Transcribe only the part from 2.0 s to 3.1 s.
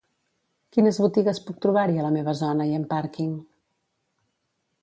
a la meva zona i amb